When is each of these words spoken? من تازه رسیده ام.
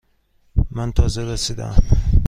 من 0.71 0.91
تازه 0.91 1.23
رسیده 1.23 1.65
ام. 1.65 1.81